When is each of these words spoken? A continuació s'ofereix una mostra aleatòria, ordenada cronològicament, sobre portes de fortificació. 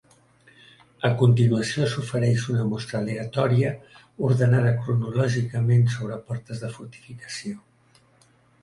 A 1.09 1.09
continuació 1.17 1.89
s'ofereix 1.91 2.47
una 2.55 2.65
mostra 2.71 2.99
aleatòria, 3.03 3.75
ordenada 4.31 4.73
cronològicament, 4.81 5.87
sobre 5.99 6.21
portes 6.31 6.67
de 6.67 6.73
fortificació. 6.79 7.59